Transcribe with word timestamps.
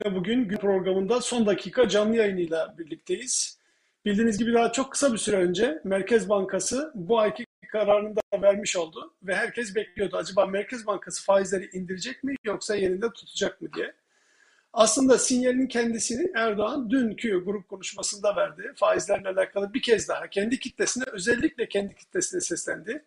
bugün 0.00 0.48
gün 0.48 0.56
programında 0.56 1.20
son 1.20 1.46
dakika 1.46 1.88
canlı 1.88 2.16
yayınıyla 2.16 2.74
birlikteyiz. 2.78 3.58
Bildiğiniz 4.04 4.38
gibi 4.38 4.52
daha 4.54 4.72
çok 4.72 4.92
kısa 4.92 5.12
bir 5.12 5.18
süre 5.18 5.36
önce 5.36 5.80
Merkez 5.84 6.28
Bankası 6.28 6.92
bu 6.94 7.18
ayki 7.18 7.46
kararını 7.72 8.16
da 8.16 8.42
vermiş 8.42 8.76
oldu 8.76 9.14
ve 9.22 9.34
herkes 9.34 9.74
bekliyordu. 9.74 10.16
Acaba 10.16 10.46
Merkez 10.46 10.86
Bankası 10.86 11.24
faizleri 11.24 11.70
indirecek 11.72 12.24
mi 12.24 12.34
yoksa 12.44 12.76
yerinde 12.76 13.12
tutacak 13.12 13.60
mı 13.62 13.68
diye. 13.72 13.94
Aslında 14.72 15.18
sinyalin 15.18 15.66
kendisini 15.66 16.30
Erdoğan 16.34 16.90
dünkü 16.90 17.44
grup 17.44 17.68
konuşmasında 17.68 18.36
verdi. 18.36 18.72
Faizlerle 18.76 19.28
alakalı 19.28 19.74
bir 19.74 19.82
kez 19.82 20.08
daha 20.08 20.30
kendi 20.30 20.58
kitlesine 20.58 21.04
özellikle 21.12 21.68
kendi 21.68 21.94
kitlesine 21.94 22.40
seslendi. 22.40 23.04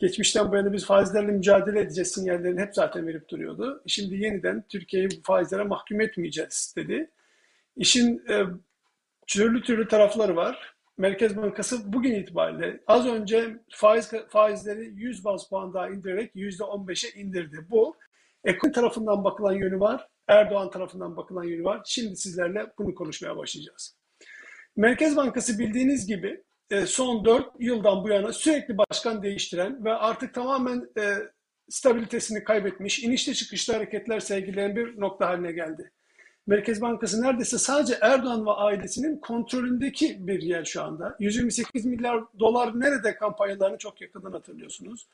Geçmişten 0.00 0.52
bu 0.52 0.56
yana 0.56 0.72
biz 0.72 0.86
faizlerle 0.86 1.32
mücadele 1.32 1.80
edeceğiz 1.80 2.12
sinyallerini 2.12 2.60
hep 2.60 2.74
zaten 2.74 3.06
verip 3.06 3.28
duruyordu. 3.28 3.82
Şimdi 3.86 4.16
yeniden 4.16 4.64
Türkiye'yi 4.68 5.08
bu 5.10 5.22
faizlere 5.24 5.62
mahkum 5.62 6.00
etmeyeceğiz 6.00 6.74
dedi. 6.76 7.10
İşin 7.76 8.22
e, 8.28 8.44
türlü 9.26 9.62
türlü 9.62 9.88
tarafları 9.88 10.36
var. 10.36 10.74
Merkez 10.98 11.36
Bankası 11.36 11.92
bugün 11.92 12.14
itibariyle 12.14 12.80
az 12.86 13.06
önce 13.06 13.56
faiz 13.70 14.12
faizleri 14.28 14.92
100 14.94 15.24
baz 15.24 15.48
puan 15.48 15.74
daha 15.74 15.88
indirerek 15.88 16.34
%15'e 16.34 17.20
indirdi. 17.20 17.66
Bu 17.70 17.96
ekonomi 18.44 18.74
tarafından 18.74 19.24
bakılan 19.24 19.52
yönü 19.52 19.80
var, 19.80 20.08
Erdoğan 20.28 20.70
tarafından 20.70 21.16
bakılan 21.16 21.44
yönü 21.44 21.64
var. 21.64 21.82
Şimdi 21.84 22.16
sizlerle 22.16 22.72
bunu 22.78 22.94
konuşmaya 22.94 23.36
başlayacağız. 23.36 23.96
Merkez 24.76 25.16
Bankası 25.16 25.58
bildiğiniz 25.58 26.06
gibi 26.06 26.44
son 26.86 27.24
4 27.24 27.46
yıldan 27.58 28.04
bu 28.04 28.08
yana 28.08 28.32
sürekli 28.32 28.78
başkan 28.78 29.22
değiştiren 29.22 29.84
ve 29.84 29.92
artık 29.92 30.34
tamamen 30.34 30.88
e, 30.98 31.14
stabilitesini 31.68 32.44
kaybetmiş, 32.44 33.04
inişli 33.04 33.34
çıkışlı 33.34 33.74
hareketler 33.74 34.20
sergileyen 34.20 34.76
bir 34.76 35.00
nokta 35.00 35.28
haline 35.28 35.52
geldi. 35.52 35.90
Merkez 36.46 36.80
Bankası 36.80 37.22
neredeyse 37.22 37.58
sadece 37.58 37.98
Erdoğan 38.00 38.46
ve 38.46 38.50
ailesinin 38.50 39.20
kontrolündeki 39.20 40.26
bir 40.26 40.42
yer 40.42 40.64
şu 40.64 40.82
anda. 40.82 41.16
128 41.18 41.84
milyar 41.84 42.24
dolar 42.38 42.80
nerede 42.80 43.14
kampanyalarını 43.14 43.78
çok 43.78 44.00
yakından 44.00 44.32
hatırlıyorsunuz. 44.32 45.08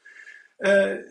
Ee, 0.67 1.05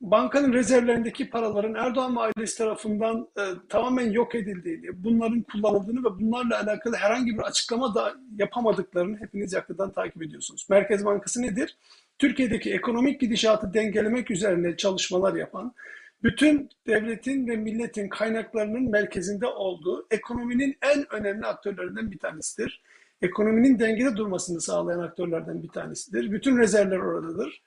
bankanın 0.00 0.52
rezervlerindeki 0.52 1.30
paraların 1.30 1.74
Erdoğan 1.74 2.16
ve 2.16 2.20
ailesi 2.20 2.58
tarafından 2.58 3.28
e, 3.38 3.42
tamamen 3.68 4.10
yok 4.10 4.34
edildiğini, 4.34 5.04
bunların 5.04 5.42
kullanıldığını 5.42 6.00
ve 6.00 6.18
bunlarla 6.20 6.60
alakalı 6.60 6.96
herhangi 6.96 7.38
bir 7.38 7.42
açıklama 7.42 7.94
da 7.94 8.14
yapamadıklarını 8.38 9.16
hepiniz 9.20 9.52
yakından 9.52 9.92
takip 9.92 10.22
ediyorsunuz. 10.22 10.66
Merkez 10.70 11.04
Bankası 11.04 11.42
nedir? 11.42 11.76
Türkiye'deki 12.18 12.74
ekonomik 12.74 13.20
gidişatı 13.20 13.74
dengelemek 13.74 14.30
üzerine 14.30 14.76
çalışmalar 14.76 15.34
yapan, 15.34 15.74
bütün 16.22 16.70
devletin 16.86 17.48
ve 17.48 17.56
milletin 17.56 18.08
kaynaklarının 18.08 18.90
merkezinde 18.90 19.46
olduğu 19.46 20.06
ekonominin 20.10 20.76
en 20.82 21.14
önemli 21.14 21.46
aktörlerinden 21.46 22.10
bir 22.10 22.18
tanesidir. 22.18 22.82
Ekonominin 23.22 23.78
dengede 23.78 24.16
durmasını 24.16 24.60
sağlayan 24.60 24.98
aktörlerden 24.98 25.62
bir 25.62 25.68
tanesidir. 25.68 26.32
Bütün 26.32 26.58
rezervler 26.58 26.98
oradadır. 26.98 27.62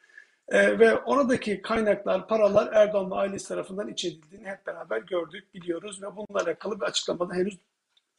Ee, 0.49 0.79
ve 0.79 0.97
oradaki 0.97 1.61
kaynaklar, 1.61 2.27
paralar 2.27 2.73
Erdoğan 2.73 3.11
ve 3.11 3.15
ailesi 3.15 3.47
tarafından 3.47 3.87
iç 3.87 4.05
edildiğini 4.05 4.47
hep 4.47 4.65
beraber 4.67 5.01
gördük, 5.01 5.53
biliyoruz 5.53 6.03
ve 6.03 6.07
bununla 6.15 6.43
alakalı 6.43 6.81
bir 6.81 6.85
açıklamada 6.85 7.33
henüz 7.33 7.57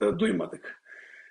e, 0.02 0.06
duymadık. 0.18 0.82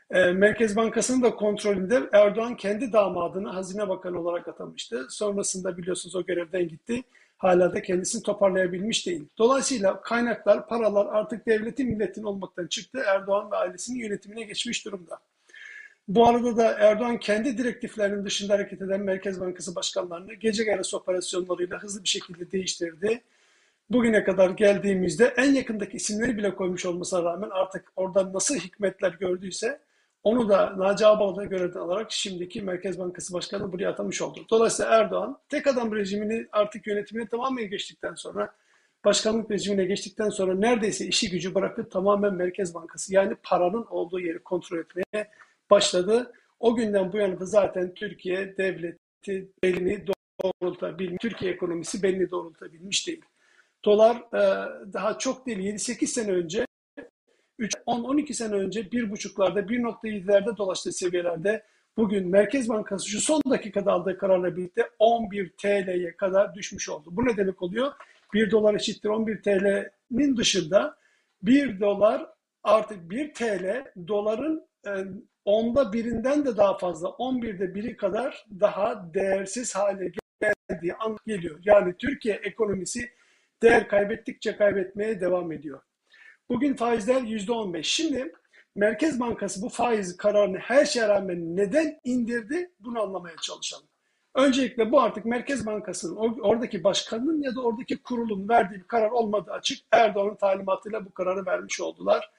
E, 0.09 0.31
Merkez 0.31 0.75
Bankası'nın 0.75 1.21
da 1.21 1.35
kontrolünde 1.35 2.09
Erdoğan 2.11 2.55
kendi 2.55 2.93
damadını 2.93 3.49
Hazine 3.49 3.89
Bakanı 3.89 4.19
olarak 4.19 4.47
atamıştı. 4.47 5.07
Sonrasında 5.09 5.77
biliyorsunuz 5.77 6.15
o 6.15 6.25
görevden 6.25 6.67
gitti 6.67 7.03
hala 7.43 7.73
da 7.73 7.81
kendisini 7.81 8.23
toparlayabilmiş 8.23 9.07
değil. 9.07 9.29
Dolayısıyla 9.37 10.01
kaynaklar, 10.01 10.67
paralar 10.67 11.05
artık 11.05 11.45
devletin 11.45 11.89
milletin 11.89 12.23
olmaktan 12.23 12.67
çıktı. 12.67 13.03
Erdoğan 13.07 13.51
ve 13.51 13.55
ailesinin 13.55 13.99
yönetimine 13.99 14.43
geçmiş 14.43 14.85
durumda. 14.85 15.19
Bu 16.08 16.28
arada 16.28 16.58
da 16.58 16.74
Erdoğan 16.74 17.19
kendi 17.19 17.58
direktiflerinin 17.58 18.25
dışında 18.25 18.53
hareket 18.53 18.81
eden 18.81 19.02
Merkez 19.02 19.41
Bankası 19.41 19.75
başkanlarını 19.75 20.34
gece 20.34 20.64
yarısı 20.64 20.97
operasyonlarıyla 20.97 21.80
hızlı 21.80 22.03
bir 22.03 22.09
şekilde 22.09 22.52
değiştirdi. 22.52 23.22
Bugüne 23.90 24.24
kadar 24.24 24.50
geldiğimizde 24.50 25.34
en 25.38 25.53
yakındaki 25.53 25.97
isimleri 25.97 26.38
bile 26.38 26.56
koymuş 26.56 26.86
olmasına 26.86 27.24
rağmen 27.24 27.50
artık 27.50 27.91
oradan 27.96 28.34
nasıl 28.34 28.56
hikmetler 28.56 29.12
gördüyse 29.12 29.80
onu 30.24 30.50
da 30.50 30.74
Naci 30.78 31.06
Ağbal'da 31.06 31.46
görevden 31.46 31.80
alarak 31.80 32.12
şimdiki 32.12 32.62
Merkez 32.62 33.00
Bankası 33.00 33.34
Başkanı 33.34 33.72
buraya 33.72 33.90
atamış 33.90 34.22
oldu. 34.22 34.46
Dolayısıyla 34.50 34.91
Erdoğan 34.91 35.38
tek 35.50 35.68
adam 35.68 35.96
rejimini 35.96 36.47
artık 36.52 36.88
yönetimine 36.88 37.28
tamamen 37.28 37.70
geçtikten 37.70 38.14
sonra 38.14 38.53
başkanlık 39.06 39.52
rejimine 39.52 39.85
geçtikten 39.85 40.30
sonra 40.30 40.56
neredeyse 40.56 41.06
işi 41.06 41.30
gücü 41.30 41.56
bırakıp 41.56 41.91
tamamen 41.91 42.34
Merkez 42.34 42.74
Bankası 42.74 43.14
yani 43.14 43.35
paranın 43.44 43.85
olduğu 43.85 44.20
yeri 44.20 44.40
kontrol 44.40 44.78
etmeye 44.78 45.30
başladı. 45.72 46.31
O 46.59 46.75
günden 46.75 47.13
bu 47.13 47.18
yana 47.18 47.40
da 47.40 47.46
zaten 47.46 47.94
Türkiye 47.94 48.57
devleti 48.57 49.51
belini 49.63 50.06
doğrultabilmiş, 50.44 51.18
Türkiye 51.22 51.51
ekonomisi 51.51 52.03
belini 52.03 52.31
doğrultabilmiş 52.31 53.07
değil. 53.07 53.22
Dolar 53.85 54.31
daha 54.94 55.18
çok 55.18 55.46
değil 55.46 55.59
7-8 55.59 56.06
sene 56.06 56.31
önce 56.31 56.66
10-12 57.59 58.34
sene 58.34 58.56
önce 58.56 58.81
1.5'larda 58.81 59.59
1.7'lerde 59.68 60.57
dolaştığı 60.57 60.91
seviyelerde 60.91 61.63
bugün 61.97 62.28
Merkez 62.28 62.69
Bankası 62.69 63.09
şu 63.09 63.22
son 63.22 63.41
dakikada 63.50 63.91
aldığı 63.91 64.18
kararla 64.18 64.57
birlikte 64.57 64.90
11 65.00 65.50
TL'ye 65.50 66.16
kadar 66.18 66.56
düşmüş 66.56 66.90
oldu. 66.90 67.09
Bu 67.12 67.25
ne 67.25 67.38
demek 67.38 67.62
oluyor? 67.62 67.91
1 68.34 68.52
dolar 68.52 68.73
eşittir 68.73 69.09
11 69.09 69.41
TL'nin 69.41 70.38
dışında 70.38 70.97
1 71.44 71.79
dolar 71.79 72.25
artık 72.63 73.09
1 73.09 73.34
TL 73.34 73.85
doların 74.07 74.68
e, 74.88 74.91
onda 75.45 75.93
birinden 75.93 76.45
de 76.45 76.57
daha 76.57 76.77
fazla 76.77 77.07
11'de 77.07 77.75
biri 77.75 77.97
kadar 77.97 78.45
daha 78.59 79.13
değersiz 79.13 79.75
hale 79.75 80.11
geldiği 80.41 80.93
an 80.93 81.17
geliyor. 81.27 81.59
Yani 81.63 81.93
Türkiye 81.97 82.35
ekonomisi 82.35 83.09
değer 83.61 83.87
kaybettikçe 83.87 84.55
kaybetmeye 84.55 85.21
devam 85.21 85.51
ediyor. 85.51 85.81
Bugün 86.49 86.75
faizler 86.75 87.21
%15. 87.21 87.83
Şimdi 87.83 88.33
Merkez 88.75 89.19
Bankası 89.19 89.61
bu 89.61 89.69
faiz 89.69 90.17
kararını 90.17 90.57
her 90.57 90.85
şeye 90.85 91.07
rağmen 91.07 91.55
neden 91.55 91.99
indirdi 92.03 92.71
bunu 92.79 93.01
anlamaya 93.01 93.35
çalışalım. 93.41 93.87
Öncelikle 94.35 94.91
bu 94.91 95.01
artık 95.01 95.25
Merkez 95.25 95.65
Bankası'nın 95.65 96.39
oradaki 96.39 96.83
başkanın 96.83 97.41
ya 97.41 97.55
da 97.55 97.61
oradaki 97.61 98.03
kurulun 98.03 98.49
verdiği 98.49 98.75
bir 98.75 98.87
karar 98.87 99.11
olmadığı 99.11 99.51
açık. 99.51 99.79
Erdoğan'ın 99.91 100.35
talimatıyla 100.35 101.05
bu 101.05 101.13
kararı 101.13 101.45
vermiş 101.45 101.81
oldular. 101.81 102.31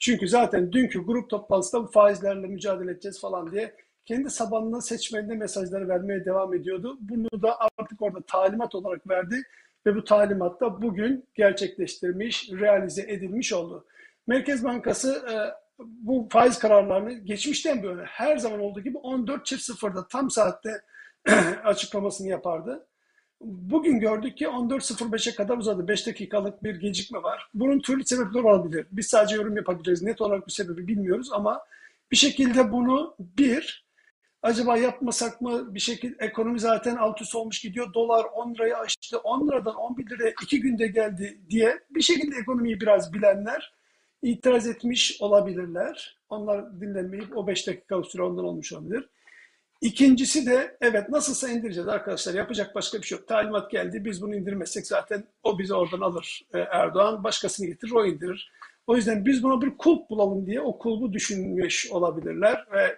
Çünkü 0.00 0.28
zaten 0.28 0.72
dünkü 0.72 1.06
grup 1.06 1.30
toplantısında 1.30 1.82
bu 1.82 1.86
faizlerle 1.86 2.46
mücadele 2.46 2.90
edeceğiz 2.90 3.20
falan 3.20 3.52
diye 3.52 3.74
kendi 4.04 4.30
sabanına 4.30 4.80
seçmenine 4.80 5.34
mesajları 5.34 5.88
vermeye 5.88 6.24
devam 6.24 6.54
ediyordu. 6.54 6.98
Bunu 7.00 7.42
da 7.42 7.58
artık 7.78 8.02
orada 8.02 8.20
talimat 8.26 8.74
olarak 8.74 9.08
verdi 9.08 9.42
ve 9.86 9.96
bu 9.96 10.04
talimat 10.04 10.60
da 10.60 10.82
bugün 10.82 11.24
gerçekleştirmiş, 11.34 12.50
realize 12.52 13.02
edilmiş 13.02 13.52
oldu. 13.52 13.86
Merkez 14.26 14.64
Bankası 14.64 15.12
e, 15.32 15.34
bu 15.78 16.28
faiz 16.30 16.58
kararlarını 16.58 17.12
geçmişten 17.12 17.82
böyle 17.82 18.04
her 18.04 18.36
zaman 18.36 18.60
olduğu 18.60 18.80
gibi 18.80 18.98
14.00'da 18.98 20.08
tam 20.08 20.30
saatte 20.30 20.82
açıklamasını 21.64 22.28
yapardı. 22.28 22.86
Bugün 23.40 24.00
gördük 24.00 24.36
ki 24.36 24.44
14.05'e 24.44 25.34
kadar 25.34 25.58
uzadı. 25.58 25.88
5 25.88 26.06
dakikalık 26.06 26.64
bir 26.64 26.80
gecikme 26.80 27.22
var. 27.22 27.48
Bunun 27.54 27.80
türlü 27.80 28.04
sebepler 28.04 28.40
olabilir. 28.40 28.86
Biz 28.92 29.06
sadece 29.06 29.36
yorum 29.36 29.56
yapabiliriz. 29.56 30.02
Net 30.02 30.20
olarak 30.20 30.46
bu 30.46 30.50
sebebi 30.50 30.88
bilmiyoruz 30.88 31.32
ama 31.32 31.60
bir 32.10 32.16
şekilde 32.16 32.72
bunu 32.72 33.14
bir, 33.18 33.84
Acaba 34.42 34.76
yapmasak 34.76 35.40
mı 35.40 35.74
bir 35.74 35.80
şekilde 35.80 36.24
ekonomi 36.24 36.60
zaten 36.60 36.96
alt 36.96 37.20
üst 37.22 37.34
olmuş 37.34 37.60
gidiyor. 37.60 37.94
Dolar 37.94 38.24
10 38.24 38.54
lirayı 38.54 38.76
aştı. 38.76 39.18
10 39.18 39.48
liradan 39.48 39.74
11 39.74 40.10
liraya 40.10 40.30
2 40.42 40.60
günde 40.60 40.86
geldi 40.86 41.40
diye 41.50 41.80
bir 41.90 42.02
şekilde 42.02 42.36
ekonomiyi 42.36 42.80
biraz 42.80 43.12
bilenler 43.12 43.72
itiraz 44.22 44.66
etmiş 44.66 45.16
olabilirler. 45.20 46.18
Onlar 46.28 46.80
dinlenmeyip 46.80 47.36
o 47.36 47.46
5 47.46 47.66
dakika 47.66 48.02
süre 48.02 48.22
ondan 48.22 48.44
olmuş 48.44 48.72
olabilir. 48.72 49.08
İkincisi 49.80 50.46
de 50.46 50.76
evet 50.80 51.08
nasılsa 51.08 51.48
indireceğiz 51.48 51.88
arkadaşlar. 51.88 52.34
Yapacak 52.34 52.74
başka 52.74 52.98
bir 52.98 53.06
şey 53.06 53.18
yok. 53.18 53.28
Talimat 53.28 53.70
geldi. 53.70 54.04
Biz 54.04 54.22
bunu 54.22 54.34
indirmezsek 54.34 54.86
zaten 54.86 55.24
o 55.42 55.58
bizi 55.58 55.74
oradan 55.74 56.00
alır 56.00 56.42
e, 56.54 56.58
Erdoğan. 56.58 57.24
Başkasını 57.24 57.66
getirir 57.66 57.92
o 57.92 58.06
indirir. 58.06 58.52
O 58.86 58.96
yüzden 58.96 59.26
biz 59.26 59.42
buna 59.42 59.62
bir 59.62 59.76
kulp 59.78 60.10
bulalım 60.10 60.46
diye 60.46 60.60
o 60.60 60.78
kulbu 60.78 61.12
düşünmüş 61.12 61.90
olabilirler 61.90 62.66
ve 62.72 62.96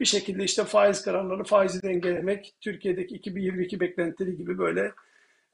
bir 0.00 0.04
şekilde 0.04 0.44
işte 0.44 0.64
faiz 0.64 1.02
kararları 1.02 1.44
faizi 1.44 1.82
dengelemek 1.82 2.54
Türkiye'deki 2.60 3.14
2022 3.14 3.80
beklentileri 3.80 4.36
gibi 4.36 4.58
böyle 4.58 4.92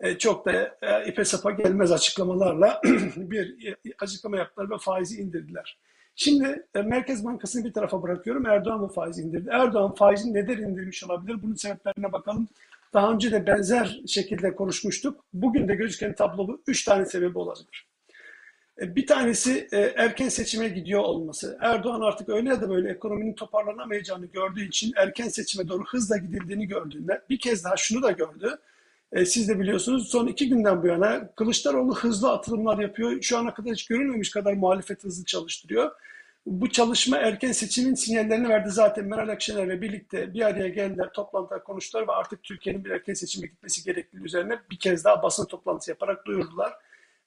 e, 0.01 0.19
çok 0.19 0.47
da 0.47 0.79
e, 0.83 1.09
ipe 1.09 1.25
sapa 1.25 1.51
gelmez 1.51 1.93
açıklamalarla 1.93 2.81
bir 3.17 3.75
açıklama 3.99 4.37
yaptılar 4.37 4.71
ve 4.71 4.79
faizi 4.81 5.21
indirdiler. 5.21 5.79
Şimdi 6.17 6.67
Merkez 6.85 7.25
Bankası'nı 7.25 7.65
bir 7.65 7.73
tarafa 7.73 8.03
bırakıyorum. 8.03 8.47
Erdoğan 8.47 8.81
mı 8.81 8.89
faizi 8.89 9.23
indirdi? 9.23 9.49
Erdoğan 9.53 9.95
faizi 9.95 10.35
neden 10.35 10.59
indirmiş 10.59 11.05
olabilir? 11.05 11.43
Bunun 11.43 11.55
sebeplerine 11.55 12.13
bakalım. 12.13 12.49
Daha 12.95 13.13
önce 13.13 13.33
de 13.33 13.47
benzer 13.47 14.01
şekilde 14.07 14.55
konuşmuştuk. 14.55 15.25
Bugün 15.33 15.69
de 15.69 15.75
gözüken 15.75 16.15
tablo 16.15 16.49
bu. 16.49 16.63
Üç 16.67 16.85
tane 16.85 17.07
sebebi 17.07 17.39
olabilir. 17.39 17.87
E, 18.83 18.97
Bir 18.97 19.07
tanesi 19.07 19.69
e, 19.73 19.79
erken 19.79 20.29
seçime 20.29 20.69
gidiyor 20.69 21.01
olması. 21.01 21.59
Erdoğan 21.61 22.01
artık 22.01 22.29
öyle 22.29 22.49
ya 22.49 22.61
da 22.61 22.69
böyle 22.71 22.91
ekonominin 22.91 23.35
toparlanamayacağını 23.35 24.27
gördüğü 24.27 24.65
için 24.69 24.93
erken 24.97 25.29
seçime 25.29 25.69
doğru 25.69 25.85
hızla 25.85 26.17
gidildiğini 26.17 26.67
gördüğünde 26.67 27.23
bir 27.31 27.39
kez 27.39 27.65
daha 27.65 27.77
şunu 27.77 28.03
da 28.03 28.11
gördü. 28.11 28.59
E, 29.13 29.25
Siz 29.25 29.49
de 29.49 29.61
biliyorsunuz 29.61 30.09
son 30.11 30.27
iki 30.27 30.49
günden 30.49 30.83
bu 30.83 30.87
yana 30.87 31.29
Kılıçdaroğlu 31.37 31.95
hızlı 31.97 32.33
atılımlar 32.33 32.79
yapıyor. 32.79 33.23
Şu 33.23 33.39
ana 33.39 33.55
kadar 33.55 33.73
hiç 33.73 33.87
görülmemiş 33.87 34.31
kadar 34.31 34.53
muhalefet 34.53 35.05
hızlı 35.05 35.25
çalıştırıyor. 35.25 35.91
Bu 36.47 36.71
çalışma 36.71 37.17
erken 37.17 37.53
seçimin 37.53 37.95
sinyallerini 37.95 38.49
verdi 38.49 38.71
zaten 38.71 39.05
Meral 39.05 39.29
Akşener'le 39.29 39.81
birlikte 39.83 40.35
bir 40.35 40.43
araya 40.43 40.69
geldiler, 40.69 41.13
toplantılar 41.13 41.65
konuştular 41.65 42.09
ve 42.09 42.13
artık 42.13 42.43
Türkiye'nin 42.43 42.85
bir 42.85 42.91
erken 42.91 43.15
seçime 43.15 43.47
gitmesi 43.47 43.85
gerektiği 43.85 44.25
üzerine 44.25 44.59
bir 44.71 44.79
kez 44.79 45.05
daha 45.05 45.23
basın 45.23 45.47
toplantısı 45.47 45.91
yaparak 45.91 46.27
duyurdular. 46.27 46.73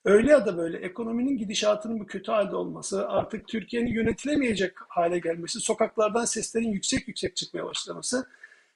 Öyle 0.06 0.32
ya 0.32 0.46
da 0.46 0.58
böyle 0.58 0.78
ekonominin 0.78 1.38
gidişatının 1.38 2.00
bu 2.00 2.06
kötü 2.06 2.32
halde 2.32 2.56
olması, 2.56 3.10
artık 3.10 3.48
Türkiye'nin 3.48 3.92
yönetilemeyecek 3.92 4.74
hale 4.88 5.20
gelmesi, 5.20 5.60
sokaklardan 5.60 6.26
seslerin 6.26 6.72
yüksek 6.72 7.08
yüksek 7.08 7.36
çıkmaya 7.36 7.66
başlaması, 7.66 8.28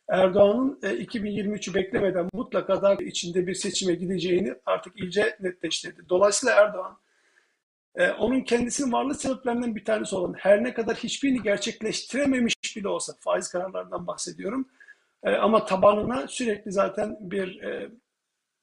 Erdoğan'ın 0.10 0.80
e, 0.84 0.88
2023'ü 0.88 1.74
beklemeden 1.74 2.30
mutlaka 2.34 2.82
daha 2.82 2.94
içinde 2.94 3.48
bir 3.48 3.54
seçime 3.54 3.94
gideceğini 3.94 4.54
artık 4.66 5.00
iyice 5.00 5.38
netleştirdi. 5.40 6.02
Dolayısıyla 6.10 6.56
Erdoğan 6.56 6.98
e, 7.96 8.12
onun 8.12 8.42
kendisinin 8.42 8.92
varlığı 8.92 9.16
sebeplerinden 9.16 9.76
bir 9.76 9.86
tanesi 9.86 10.16
olan 10.16 10.34
her 10.34 10.64
ne 10.64 10.74
kadar 10.74 10.96
hiçbirini 10.96 11.44
gerçekleştirememiş 11.44 12.56
bile 12.76 12.88
olsa 12.88 13.14
faiz 13.20 13.50
kararlarından 13.50 14.08
bahsediyorum. 14.08 14.70
E, 15.24 15.32
ama 15.32 15.66
tabanına 15.66 16.28
sürekli 16.28 16.72
zaten 16.72 17.18
bir 17.20 17.64
e, 17.64 17.90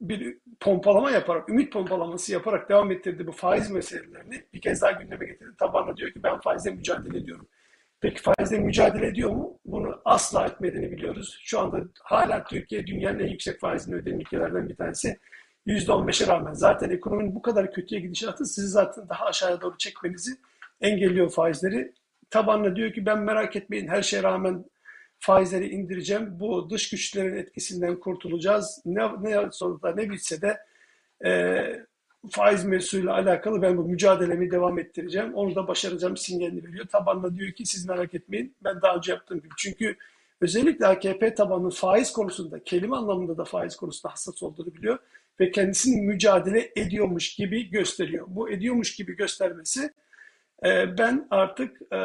bir 0.00 0.38
pompalama 0.60 1.10
yaparak, 1.10 1.49
ümit 1.49 1.72
pompalaması 1.72 2.32
yaparak 2.32 2.69
devam 2.69 2.90
ettirdi 2.90 3.26
bu 3.26 3.32
faiz 3.32 3.70
meselelerini. 3.70 4.44
Bir 4.54 4.60
kez 4.60 4.82
daha 4.82 4.90
gündeme 4.90 5.26
getirdi. 5.26 5.56
Tabanına 5.58 5.96
diyor 5.96 6.12
ki 6.12 6.22
ben 6.22 6.40
faizle 6.40 6.70
mücadele 6.70 7.19
ediyorum. 7.19 7.49
Peki 8.00 8.22
faizle 8.22 8.58
mücadele 8.58 9.06
ediyor 9.06 9.31
mu? 9.31 9.58
Bunu 9.64 10.00
asla 10.04 10.46
etmediğini 10.46 10.93
biliyoruz. 10.93 11.38
Şu 11.44 11.60
anda 11.60 11.81
hala 12.02 12.44
Türkiye 12.44 12.87
dünyanın 12.87 13.19
en 13.19 13.26
yüksek 13.28 13.60
faizini 13.60 13.94
ödeyen 13.94 14.20
ülkelerden 14.20 14.69
bir 14.69 14.76
tanesi. 14.76 15.19
%15'e 15.66 16.26
rağmen 16.26 16.52
zaten 16.52 16.90
ekonominin 16.90 17.34
bu 17.34 17.43
kadar 17.43 17.72
kötüye 17.72 18.00
gidişatı 18.00 18.46
sizi 18.46 18.69
zaten 18.69 19.08
daha 19.08 19.25
aşağıya 19.25 19.60
doğru 19.60 19.78
çekmenizi 19.78 20.31
engelliyor 20.81 21.31
faizleri. 21.31 21.93
Tabanına 22.31 22.76
diyor 22.76 22.93
ki 22.93 23.06
ben 23.06 23.19
merak 23.19 23.56
etmeyin 23.56 23.88
her 23.88 24.02
şeye 24.02 24.22
rağmen 24.22 24.64
faizleri 25.19 25.69
indireceğim. 25.69 26.40
Bu 26.40 26.70
dış 26.70 26.90
güçlerin 26.90 27.37
etkisinden 27.37 28.00
kurtulacağız. 28.00 28.82
Ne, 28.87 29.02
ne 29.20 29.49
sonunda 29.52 29.94
ne 29.94 30.10
bitse 30.10 30.42
de 30.42 30.58
e, 31.25 31.62
faiz 32.31 32.64
mevzusuyla 32.64 33.14
alakalı 33.14 33.62
ben 33.62 33.76
bu 33.76 33.84
mücadelemi 33.84 34.50
devam 34.50 34.78
ettireceğim. 34.78 35.34
Onu 35.34 35.55
da 35.55 35.69
başaracağım 35.69 36.17
sinyalini 36.17 36.64
veriyor. 36.64 36.87
Tabanla 36.87 37.37
diyor 37.37 37.52
ki 37.52 37.67
siz 37.67 37.88
merak 37.88 38.14
etmeyin. 38.14 38.55
Ben 38.64 38.82
daha 38.82 38.96
önce 38.96 39.12
yaptığım 39.12 39.40
gibi. 39.40 39.55
Çünkü 39.58 39.96
özellikle 40.40 40.87
AKP 40.87 41.34
tabanının 41.34 41.70
faiz 41.70 42.12
konusunda, 42.12 42.64
kelime 42.64 42.96
anlamında 42.96 43.38
da 43.38 43.44
faiz 43.44 43.76
konusunda 43.76 44.12
hassas 44.12 44.43
olduğunu 44.43 44.75
biliyor 44.75 44.99
ve 45.40 45.50
kendisini 45.50 46.02
mücadele 46.02 46.73
ediyormuş 46.76 47.34
gibi 47.34 47.70
gösteriyor. 47.70 48.26
Bu 48.28 48.50
ediyormuş 48.50 48.96
gibi 48.96 49.17
göstermesi 49.17 49.93
e, 50.64 50.99
ben 50.99 51.26
artık 51.31 51.82
e, 51.93 51.99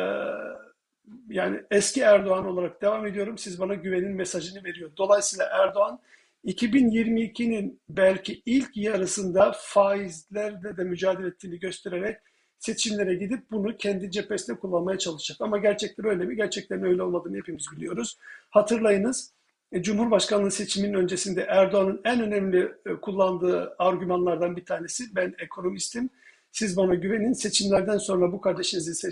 yani 1.29 1.61
eski 1.71 2.01
Erdoğan 2.01 2.45
olarak 2.45 2.81
devam 2.81 3.05
ediyorum. 3.05 3.37
Siz 3.37 3.59
bana 3.59 3.73
güvenin 3.73 4.11
mesajını 4.11 4.63
veriyor. 4.63 4.91
Dolayısıyla 4.97 5.45
Erdoğan 5.45 5.99
2022'nin 6.45 7.81
belki 7.89 8.41
ilk 8.45 8.77
yarısında 8.77 9.51
faizlerle 9.55 10.77
de 10.77 10.83
mücadele 10.83 11.27
ettiğini 11.27 11.59
göstererek 11.59 12.17
seçimlere 12.59 13.15
gidip 13.15 13.51
bunu 13.51 13.77
kendi 13.77 14.11
cephesinde 14.11 14.59
kullanmaya 14.59 14.97
çalışacak. 14.97 15.41
Ama 15.41 15.57
gerçekten 15.57 16.05
öyle 16.05 16.25
mi? 16.25 16.35
Gerçekten 16.35 16.83
öyle 16.83 17.03
olmadığını 17.03 17.37
hepimiz 17.37 17.65
biliyoruz. 17.75 18.17
Hatırlayınız 18.49 19.33
e, 19.71 19.83
Cumhurbaşkanlığı 19.83 20.51
seçiminin 20.51 20.93
öncesinde 20.93 21.41
Erdoğan'ın 21.41 22.01
en 22.05 22.21
önemli 22.21 22.71
e, 22.85 22.93
kullandığı 22.93 23.75
argümanlardan 23.79 24.55
bir 24.55 24.65
tanesi 24.65 25.15
ben 25.15 25.33
ekonomistim. 25.39 26.09
Siz 26.51 26.77
bana 26.77 26.95
güvenin. 26.95 27.33
Seçimlerden 27.33 27.97
sonra 27.97 28.31
bu 28.31 28.41
kardeşinizi 28.41 29.11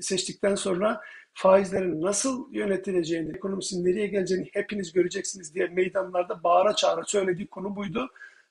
seçtikten 0.00 0.54
sonra 0.54 1.00
faizlerin 1.36 2.02
nasıl 2.02 2.54
yönetileceğini, 2.54 3.36
ekonomisinin 3.36 3.84
nereye 3.84 4.06
geleceğini 4.06 4.48
hepiniz 4.52 4.92
göreceksiniz 4.92 5.54
diye 5.54 5.66
meydanlarda 5.66 6.42
bağıra 6.42 6.76
çağıra 6.76 7.04
söylediği 7.04 7.46
konu 7.46 7.76
buydu. 7.76 8.10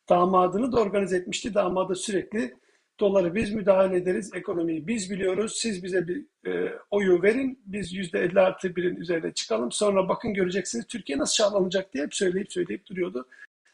Damadını 0.09 0.71
da 0.71 0.79
organize 0.79 1.17
etmişti. 1.17 1.53
Damadı 1.53 1.95
sürekli 1.95 2.55
doları 2.99 3.35
biz 3.35 3.53
müdahale 3.53 3.97
ederiz, 3.97 4.31
ekonomiyi 4.33 4.87
biz 4.87 5.11
biliyoruz, 5.11 5.55
siz 5.55 5.83
bize 5.83 6.07
bir 6.07 6.25
e, 6.47 6.73
oyu 6.91 7.23
verin, 7.23 7.59
biz 7.65 7.93
yüzde 7.93 8.19
50 8.19 8.39
artı 8.39 8.75
birin 8.75 8.95
üzerine 8.95 9.33
çıkalım, 9.33 9.71
sonra 9.71 10.09
bakın 10.09 10.33
göreceksiniz 10.33 10.87
Türkiye 10.87 11.17
nasıl 11.17 11.33
şahlanacak 11.33 11.93
diye 11.93 12.03
hep 12.03 12.15
söyleyip 12.15 12.53
söyleyip 12.53 12.85
duruyordu. 12.85 13.27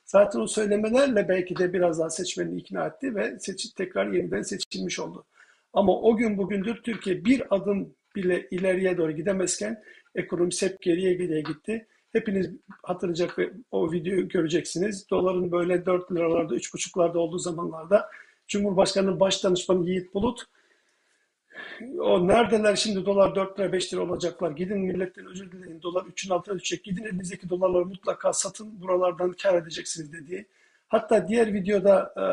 Zaten 0.05 0.39
o 0.39 0.47
söylemelerle 0.47 1.29
belki 1.29 1.55
de 1.57 1.73
biraz 1.73 1.99
daha 1.99 2.09
seçmeni 2.09 2.59
ikna 2.59 2.87
etti 2.87 3.15
ve 3.15 3.39
seçim, 3.39 3.71
tekrar 3.77 4.11
yeniden 4.11 4.41
seçilmiş 4.41 4.99
oldu. 4.99 5.25
Ama 5.73 6.01
o 6.01 6.17
gün 6.17 6.37
bugündür 6.37 6.75
Türkiye 6.75 7.25
bir 7.25 7.55
adım 7.55 7.93
bile 8.15 8.47
ileriye 8.51 8.97
doğru 8.97 9.11
gidemezken 9.11 9.83
ekonomisi 10.15 10.65
hep 10.65 10.81
geriye 10.81 11.13
geriye 11.13 11.41
gitti. 11.41 11.87
Hepiniz 12.11 12.49
hatırlayacak 12.83 13.39
ve 13.39 13.51
o 13.71 13.91
videoyu 13.91 14.27
göreceksiniz. 14.27 15.09
Doların 15.09 15.51
böyle 15.51 15.85
4 15.85 16.11
liralarda, 16.11 16.55
3,5'larda 16.55 17.17
olduğu 17.17 17.37
zamanlarda 17.37 18.09
Cumhurbaşkanı'nın 18.47 19.19
baş 19.19 19.43
danışmanı 19.43 19.89
Yiğit 19.89 20.13
Bulut 20.13 20.45
o 21.99 22.27
neredeler 22.27 22.75
şimdi 22.75 23.05
dolar 23.05 23.35
4 23.35 23.59
lira 23.59 23.73
5 23.73 23.93
lira 23.93 24.01
olacaklar. 24.01 24.51
Gidin 24.51 24.79
milletten 24.79 25.25
özür 25.25 25.51
dileyin. 25.51 25.81
Dolar 25.81 26.03
3'ün 26.03 26.31
altına 26.31 26.59
düşecek. 26.59 26.83
Gidin 26.83 27.03
elinizdeki 27.03 27.49
dolarları 27.49 27.85
mutlaka 27.85 28.33
satın. 28.33 28.81
Buralardan 28.81 29.31
kar 29.43 29.55
edeceksiniz 29.55 30.13
dediği. 30.13 30.45
Hatta 30.87 31.27
diğer 31.27 31.53
videoda 31.53 32.13
e, 32.17 32.23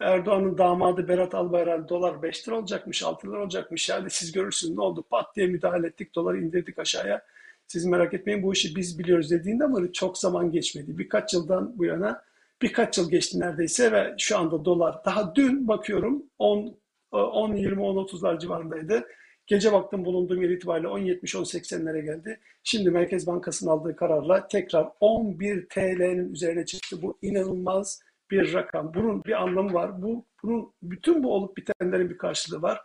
Erdoğan'ın 0.00 0.58
damadı 0.58 1.08
Berat 1.08 1.34
Albayrak 1.34 1.88
dolar 1.88 2.22
5 2.22 2.48
lira 2.48 2.58
olacakmış, 2.58 3.02
6 3.02 3.28
lira 3.28 3.42
olacakmış. 3.42 3.88
Yani 3.88 4.10
siz 4.10 4.32
görürsünüz 4.32 4.76
ne 4.76 4.82
oldu? 4.82 5.04
Pat 5.10 5.36
diye 5.36 5.46
müdahale 5.46 5.86
ettik, 5.86 6.14
doları 6.14 6.40
indirdik 6.40 6.78
aşağıya. 6.78 7.22
Siz 7.66 7.84
merak 7.84 8.14
etmeyin 8.14 8.42
bu 8.42 8.52
işi 8.52 8.76
biz 8.76 8.98
biliyoruz 8.98 9.30
dediğinde 9.30 9.64
ama 9.64 9.92
çok 9.92 10.18
zaman 10.18 10.50
geçmedi. 10.52 10.98
Birkaç 10.98 11.34
yıldan 11.34 11.78
bu 11.78 11.84
yana 11.84 12.24
birkaç 12.62 12.98
yıl 12.98 13.10
geçti 13.10 13.40
neredeyse 13.40 13.92
ve 13.92 14.14
şu 14.18 14.38
anda 14.38 14.64
dolar 14.64 15.04
daha 15.04 15.34
dün 15.34 15.68
bakıyorum 15.68 16.22
10 16.38 16.76
10 17.12 17.54
20 17.56 17.82
10 17.82 17.96
30'lar 17.96 18.40
civarındaydı. 18.40 19.06
Gece 19.46 19.72
baktım 19.72 20.04
bulunduğum 20.04 20.42
yer 20.42 20.50
itibariyle 20.50 20.88
10.70-10.80'lere 20.88 22.04
geldi. 22.04 22.40
Şimdi 22.62 22.90
Merkez 22.90 23.26
Bankası'nın 23.26 23.70
aldığı 23.70 23.96
kararla 23.96 24.48
tekrar 24.48 24.88
11 25.00 25.68
TL'nin 25.68 26.32
üzerine 26.32 26.66
çıktı. 26.66 27.02
Bu 27.02 27.18
inanılmaz 27.22 28.00
bir 28.34 28.54
rakam. 28.54 28.94
Bunun 28.94 29.24
bir 29.24 29.42
anlamı 29.42 29.74
var. 29.74 30.02
Bu 30.02 30.26
bunun 30.42 30.72
bütün 30.82 31.22
bu 31.22 31.34
olup 31.34 31.56
bitenlerin 31.56 32.10
bir 32.10 32.18
karşılığı 32.18 32.62
var. 32.62 32.80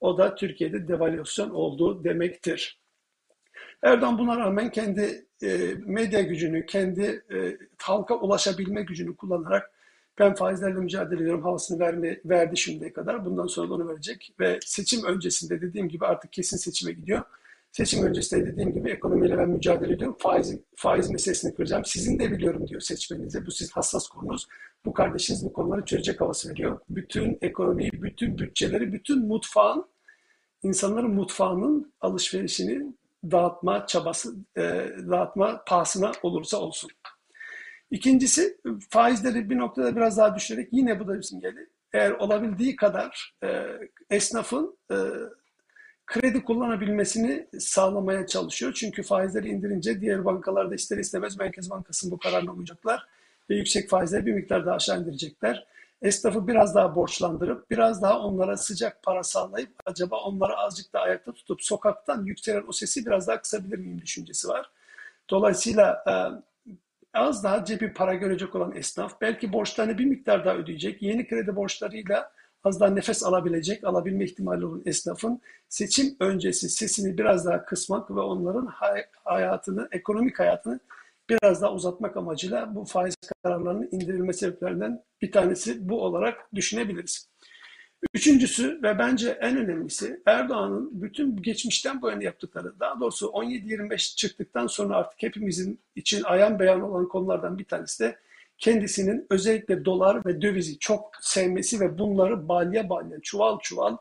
O 0.00 0.18
da 0.18 0.34
Türkiye'de 0.34 0.88
devalüasyon 0.88 1.50
olduğu 1.50 2.04
demektir. 2.04 2.80
Erdoğan 3.82 4.18
buna 4.18 4.38
rağmen 4.38 4.70
kendi 4.70 5.26
e, 5.42 5.74
medya 5.86 6.22
gücünü, 6.22 6.66
kendi 6.66 7.24
e, 7.34 7.58
halka 7.78 8.14
ulaşabilme 8.14 8.82
gücünü 8.82 9.16
kullanarak 9.16 9.70
ben 10.18 10.34
faizlerle 10.34 10.80
mücadele 10.80 11.22
ediyorum 11.22 11.42
havasını 11.42 11.78
verme, 11.78 12.20
verdi 12.24 12.56
şimdiye 12.56 12.92
kadar. 12.92 13.24
Bundan 13.24 13.46
sonra 13.46 13.70
da 13.70 13.74
onu 13.74 13.88
verecek. 13.88 14.34
Ve 14.40 14.58
seçim 14.62 15.04
öncesinde 15.04 15.60
dediğim 15.60 15.88
gibi 15.88 16.06
artık 16.06 16.32
kesin 16.32 16.56
seçime 16.56 16.92
gidiyor. 16.92 17.22
Seçim 17.76 18.06
öncesinde 18.06 18.46
dediğim 18.46 18.74
gibi 18.74 18.90
ekonomiyle 18.90 19.38
ben 19.38 19.48
mücadele 19.48 19.92
ediyorum. 19.92 20.16
Faiz, 20.20 20.58
faiz 20.76 21.10
meselesini 21.10 21.54
kıracağım. 21.54 21.84
Sizin 21.84 22.18
de 22.18 22.32
biliyorum 22.32 22.68
diyor 22.68 22.80
seçmenize. 22.80 23.46
Bu 23.46 23.50
sizin 23.50 23.72
hassas 23.72 24.08
konunuz. 24.08 24.46
Bu 24.84 24.92
kardeşiniz 24.92 25.44
bu 25.44 25.52
konuları 25.52 25.84
çözecek 25.84 26.20
havası 26.20 26.50
veriyor. 26.50 26.80
Bütün 26.88 27.38
ekonomiyi, 27.42 27.90
bütün 27.92 28.38
bütçeleri, 28.38 28.92
bütün 28.92 29.26
mutfağın, 29.26 29.86
insanların 30.62 31.10
mutfağının 31.10 31.92
alışverişini 32.00 32.94
dağıtma 33.30 33.86
çabası, 33.86 34.34
e, 34.56 34.62
dağıtma 35.10 35.64
pahasına 35.64 36.12
olursa 36.22 36.56
olsun. 36.56 36.90
İkincisi 37.90 38.58
faizleri 38.90 39.50
bir 39.50 39.58
noktada 39.58 39.96
biraz 39.96 40.18
daha 40.18 40.36
düşürerek 40.36 40.68
yine 40.72 41.00
bu 41.00 41.08
da 41.08 41.14
bir 41.14 41.22
simgeli. 41.22 41.68
Eğer 41.92 42.10
olabildiği 42.10 42.76
kadar 42.76 43.34
e, 43.44 43.66
esnafın 44.10 44.78
e, 44.90 44.96
kredi 46.06 46.44
kullanabilmesini 46.44 47.46
sağlamaya 47.58 48.26
çalışıyor. 48.26 48.72
Çünkü 48.72 49.02
faizleri 49.02 49.48
indirince 49.48 50.00
diğer 50.00 50.24
bankalarda 50.24 50.74
ister 50.74 50.98
istemez 50.98 51.38
Merkez 51.38 51.70
Bankası'nın 51.70 52.12
bu 52.12 52.18
kararına 52.18 52.52
uyacaklar 52.52 53.06
ve 53.50 53.56
yüksek 53.56 53.90
faizleri 53.90 54.26
bir 54.26 54.32
miktar 54.32 54.66
daha 54.66 54.74
aşağı 54.74 55.00
indirecekler. 55.00 55.66
Esnafı 56.02 56.46
biraz 56.46 56.74
daha 56.74 56.96
borçlandırıp 56.96 57.70
biraz 57.70 58.02
daha 58.02 58.20
onlara 58.20 58.56
sıcak 58.56 59.02
para 59.02 59.22
sağlayıp 59.22 59.70
acaba 59.86 60.16
onları 60.16 60.56
azıcık 60.56 60.92
daha 60.92 61.02
ayakta 61.02 61.32
tutup 61.32 61.62
sokaktan 61.62 62.24
yükselen 62.24 62.64
o 62.68 62.72
sesi 62.72 63.06
biraz 63.06 63.28
daha 63.28 63.40
kısabilir 63.40 63.78
miyim 63.78 64.00
düşüncesi 64.00 64.48
var. 64.48 64.70
Dolayısıyla 65.30 66.04
e, 66.08 66.14
az 67.14 67.44
daha 67.44 67.64
cebi 67.64 67.92
para 67.92 68.14
görecek 68.14 68.54
olan 68.54 68.76
esnaf 68.76 69.20
belki 69.20 69.52
borçlarını 69.52 69.98
bir 69.98 70.04
miktar 70.04 70.44
daha 70.44 70.54
ödeyecek. 70.54 71.02
Yeni 71.02 71.28
kredi 71.28 71.56
borçlarıyla 71.56 72.32
az 72.64 72.80
daha 72.80 72.90
nefes 72.90 73.24
alabilecek, 73.24 73.84
alabilme 73.84 74.24
ihtimali 74.24 74.66
olan 74.66 74.82
esnafın 74.86 75.40
seçim 75.68 76.16
öncesi 76.20 76.68
sesini 76.68 77.18
biraz 77.18 77.46
daha 77.46 77.64
kısmak 77.64 78.10
ve 78.10 78.20
onların 78.20 78.68
hayatını, 79.24 79.88
ekonomik 79.92 80.38
hayatını 80.38 80.80
biraz 81.30 81.62
daha 81.62 81.72
uzatmak 81.72 82.16
amacıyla 82.16 82.74
bu 82.74 82.84
faiz 82.84 83.14
kararlarının 83.42 83.88
indirilme 83.92 84.32
sebeplerinden 84.32 85.02
bir 85.22 85.32
tanesi 85.32 85.88
bu 85.88 86.02
olarak 86.02 86.54
düşünebiliriz. 86.54 87.28
Üçüncüsü 88.14 88.82
ve 88.82 88.98
bence 88.98 89.38
en 89.40 89.56
önemlisi 89.56 90.22
Erdoğan'ın 90.26 91.02
bütün 91.02 91.42
geçmişten 91.42 92.02
bu 92.02 92.10
yana 92.10 92.22
yaptıkları, 92.22 92.80
daha 92.80 93.00
doğrusu 93.00 93.26
17-25 93.26 94.16
çıktıktan 94.16 94.66
sonra 94.66 94.96
artık 94.96 95.22
hepimizin 95.22 95.80
için 95.96 96.22
ayan 96.22 96.58
beyan 96.58 96.80
olan 96.80 97.08
konulardan 97.08 97.58
bir 97.58 97.64
tanesi 97.64 98.04
de 98.04 98.18
kendisinin 98.58 99.26
özellikle 99.30 99.84
dolar 99.84 100.26
ve 100.26 100.42
dövizi 100.42 100.78
çok 100.78 101.10
sevmesi 101.20 101.80
ve 101.80 101.98
bunları 101.98 102.48
balya 102.48 102.88
balya, 102.88 103.20
çuval 103.22 103.58
çuval, 103.58 103.96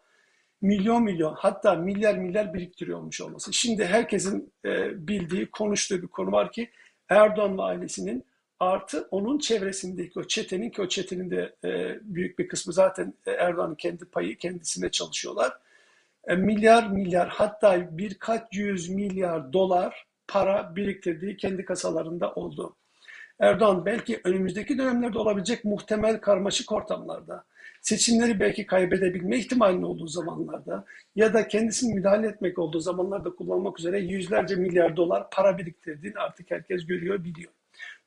milyon 0.62 1.04
milyon 1.04 1.36
hatta 1.38 1.76
milyar 1.76 2.18
milyar 2.18 2.54
biriktiriyormuş 2.54 3.22
olması. 3.22 3.54
Şimdi 3.54 3.86
herkesin 3.86 4.54
e, 4.66 5.08
bildiği, 5.08 5.46
konuştuğu 5.52 6.02
bir 6.02 6.08
konu 6.08 6.32
var 6.32 6.52
ki 6.52 6.70
Erdoğan 7.10 7.58
ve 7.58 7.62
ailesinin 7.62 8.26
artı 8.60 9.08
onun 9.12 9.40
çevresindeki 9.40 10.20
o 10.20 10.24
çetenin 10.24 10.70
ki 10.70 10.82
o 10.82 10.88
çetenin 10.88 11.30
de 11.30 11.56
e, 11.66 12.00
büyük 12.02 12.40
bir 12.40 12.48
kısmı 12.48 12.74
zaten 12.74 13.14
Erdoğan'ın 13.26 13.76
kendi 13.76 14.06
payı 14.06 14.38
kendisine 14.38 14.92
çalışıyorlar. 14.92 15.54
E, 16.28 16.36
milyar 16.36 16.88
milyar 16.88 17.30
hatta 17.30 17.98
birkaç 17.98 18.42
yüz 18.52 18.90
milyar 18.90 19.54
dolar 19.54 20.06
para 20.28 20.76
biriktirdiği 20.76 21.38
kendi 21.38 21.66
kasalarında 21.66 22.34
oldu. 22.34 22.76
Erdoğan 23.40 23.86
belki 23.86 24.22
önümüzdeki 24.24 24.78
dönemlerde 24.78 25.20
olabilecek 25.20 25.66
muhtemel 25.66 26.22
karmaşık 26.22 26.72
ortamlarda, 26.72 27.44
seçimleri 27.82 28.40
belki 28.40 28.66
kaybedebilme 28.66 29.38
ihtimalinin 29.38 29.84
olduğu 29.84 30.08
zamanlarda 30.08 30.86
ya 31.16 31.34
da 31.34 31.48
kendisini 31.48 31.94
müdahale 31.94 32.28
etmek 32.28 32.60
olduğu 32.60 32.80
zamanlarda 32.80 33.36
kullanmak 33.36 33.80
üzere 33.80 34.00
yüzlerce 34.00 34.56
milyar 34.56 34.98
dolar 34.98 35.30
para 35.30 35.58
biriktirdiğini 35.58 36.20
artık 36.20 36.52
herkes 36.52 36.86
görüyor, 36.86 37.24
biliyor. 37.24 37.52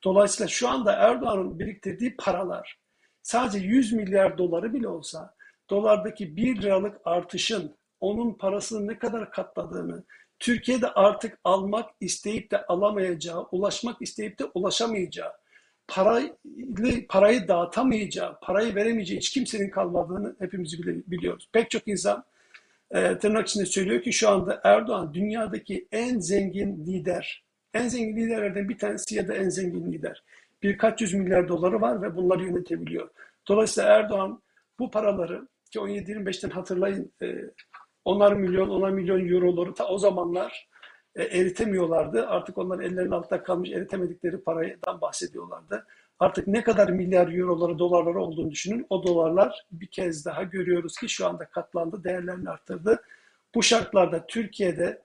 Dolayısıyla 0.04 0.49
şu 0.49 0.68
anda 0.68 0.92
Erdoğan'ın 0.92 1.59
biriktirdiği 1.59 2.16
paralar 2.16 2.78
sadece 3.23 3.59
100 3.59 3.92
milyar 3.92 4.38
doları 4.38 4.75
bile 4.75 4.88
olsa 4.88 5.35
dolardaki 5.71 6.37
1 6.37 6.62
liralık 6.62 7.00
artışın 7.04 7.76
onun 8.00 8.35
parasını 8.35 8.87
ne 8.87 8.99
kadar 8.99 9.30
katladığını, 9.30 10.04
Türkiye'de 10.38 10.87
artık 10.87 11.38
almak 11.45 11.90
isteyip 12.00 12.50
de 12.50 12.66
alamayacağı, 12.66 13.43
ulaşmak 13.52 14.02
isteyip 14.02 14.38
de 14.38 14.45
ulaşamayacağı, 14.55 15.33
parayı, 15.88 16.37
parayı 17.09 17.49
dağıtamayacağı, 17.49 18.40
parayı 18.40 18.75
veremeyeceği 18.75 19.21
hiç 19.21 19.31
kimsenin 19.31 19.71
kalmadığını 19.71 20.37
hepimiz 20.38 20.83
biliyoruz. 21.07 21.49
Pek 21.52 21.71
çok 21.71 21.88
insan 21.88 22.25
e, 22.90 23.19
tırnak 23.19 23.49
içinde 23.49 23.66
söylüyor 23.66 24.02
ki 24.02 24.12
şu 24.12 24.28
anda 24.28 24.61
Erdoğan 24.64 25.14
dünyadaki 25.14 25.88
en 25.93 26.19
zengin 26.19 26.87
lider, 26.87 27.45
en 27.75 27.88
zengin 27.88 28.16
liderlerden 28.16 28.69
bir 28.69 28.78
tanesi 28.78 29.14
ya 29.14 29.28
da 29.28 29.35
en 29.35 29.49
zengin 29.49 29.93
lider. 29.93 30.23
Birkaç 30.62 31.00
yüz 31.00 31.14
milyar 31.14 31.49
doları 31.49 31.81
var 31.81 32.02
ve 32.02 32.16
bunları 32.16 32.45
yönetebiliyor. 32.45 33.11
Dolayısıyla 33.49 33.90
Erdoğan 33.90 34.43
bu 34.78 34.90
paraları 34.90 35.49
ki 35.71 35.78
17-25'ten 35.78 36.50
hatırlayın 36.50 37.12
e, 37.23 37.26
onar 38.06 38.32
milyon, 38.32 38.68
onar 38.68 38.90
milyon 38.90 39.28
euroları 39.28 39.75
ta 39.75 39.86
o 39.88 39.98
zamanlar 39.98 40.68
e, 41.14 41.22
eritemiyorlardı. 41.22 42.26
Artık 42.26 42.58
onların 42.58 42.84
ellerinin 42.84 43.10
altında 43.10 43.42
kalmış 43.42 43.70
eritemedikleri 43.70 44.40
paradan 44.40 45.00
bahsediyorlardı. 45.00 45.86
Artık 46.18 46.46
ne 46.46 46.62
kadar 46.62 46.88
milyar 46.88 47.38
euroları, 47.38 47.78
dolarları 47.78 48.20
olduğunu 48.20 48.50
düşünün. 48.50 48.86
O 48.90 49.06
dolarlar 49.06 49.66
bir 49.72 49.86
kez 49.86 50.25
daha 50.26 50.42
görüyoruz 50.42 50.98
ki 50.98 51.08
şu 51.08 51.26
anda 51.26 51.44
katlandı, 51.44 52.04
değerlerini 52.04 52.50
arttırdı. 52.50 53.02
Bu 53.54 53.62
şartlarda 53.62 54.26
Türkiye'de 54.26 55.02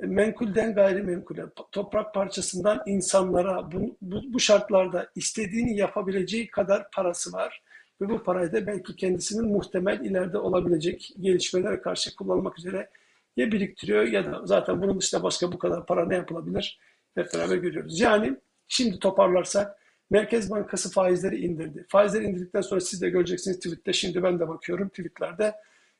menkulden 0.00 0.74
gayrimenkule, 0.74 1.44
toprak 1.72 2.14
parçasından 2.14 2.82
insanlara 2.86 3.72
bu, 3.72 3.96
bu, 4.02 4.20
bu 4.28 4.40
şartlarda 4.40 5.10
istediğini 5.14 5.76
yapabileceği 5.76 6.50
kadar 6.50 6.90
parası 6.90 7.32
var. 7.32 7.62
Ve 8.00 8.08
bu 8.08 8.22
parayı 8.22 8.52
da 8.52 8.66
belki 8.66 8.96
kendisinin 8.96 9.52
muhtemel 9.52 10.00
ileride 10.00 10.38
olabilecek 10.38 11.12
gelişmelere 11.20 11.80
karşı 11.80 12.16
kullanmak 12.16 12.58
üzere 12.58 12.90
ya 13.36 13.52
biriktiriyor 13.52 14.02
ya 14.02 14.24
da 14.24 14.46
zaten 14.46 14.82
bunun 14.82 15.00
dışında 15.00 15.22
başka 15.22 15.52
bu 15.52 15.58
kadar 15.58 15.86
para 15.86 16.06
ne 16.06 16.14
yapılabilir 16.14 16.78
hep 17.14 17.34
beraber 17.34 17.56
görüyoruz. 17.56 18.00
Yani 18.00 18.36
şimdi 18.68 18.98
toparlarsak 18.98 19.78
Merkez 20.10 20.50
Bankası 20.50 20.90
faizleri 20.90 21.36
indirdi. 21.36 21.86
Faizleri 21.88 22.24
indirdikten 22.24 22.60
sonra 22.60 22.80
siz 22.80 23.02
de 23.02 23.10
göreceksiniz 23.10 23.60
tweette. 23.60 23.92
Şimdi 23.92 24.22
ben 24.22 24.38
de 24.38 24.48
bakıyorum 24.48 24.88
tweetlerde. 24.88 25.54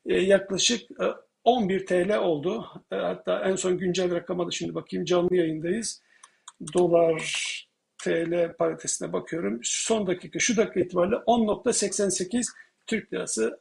E, 0.07 0.21
yaklaşık 0.21 0.91
e, 0.91 1.05
11 1.45 1.87
TL 1.87 2.19
oldu. 2.19 2.67
E, 2.93 2.97
hatta 2.97 3.41
en 3.41 3.57
son 3.57 3.79
güncel 3.79 4.15
rakama 4.15 4.47
da 4.47 4.51
şimdi 4.51 4.75
bakayım 4.75 5.05
canlı 5.05 5.37
yayındayız. 5.37 6.03
Dolar 6.75 7.66
TL 8.07 8.57
paritesine 8.57 9.13
bakıyorum. 9.13 9.61
Son 9.63 10.07
dakika, 10.07 10.39
şu 10.39 10.57
dakika 10.57 10.81
itibariyle 10.81 11.17
10.88 11.17 12.47
Türk 12.87 13.13
lirası. 13.13 13.61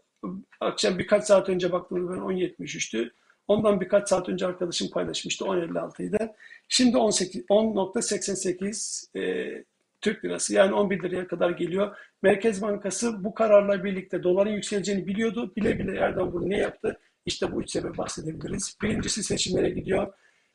Akşam 0.60 1.00
birkaç 1.00 1.24
saat 1.24 1.50
önce 1.50 1.72
baktığımda 1.72 2.12
ben 2.12 2.20
10.73'tü. 2.20 3.12
Ondan 3.48 3.82
birkaç 3.82 4.10
saat 4.10 4.30
önce 4.30 4.46
arkadaşım 4.46 4.90
paylaşmıştı 4.90 5.46
10.56 5.46 6.04
idi. 6.04 6.32
Şimdi 6.68 6.98
10.88 6.98 9.20
e, 9.20 9.64
Türk 10.02 10.26
lirası 10.26 10.54
yani 10.54 10.74
11 10.74 11.04
liraya 11.04 11.28
kadar 11.28 11.50
geliyor. 11.50 11.98
Merkez 12.22 12.62
Bankası 12.62 13.24
bu 13.24 13.34
kararla 13.34 13.84
birlikte 13.84 14.24
doların 14.24 14.52
yükseleceğini 14.52 15.08
biliyordu. 15.08 15.56
Bile 15.56 15.80
bile 15.80 15.98
Erdoğan 15.98 16.34
bunu 16.34 16.50
ne 16.50 16.58
yaptı? 16.58 17.00
İşte 17.26 17.52
bu 17.52 17.62
üç 17.62 17.72
sebep 17.72 17.98
bahsedebiliriz. 17.98 18.78
Birincisi 18.82 19.24
seçimlere 19.24 19.70
gidiyor. 19.70 20.14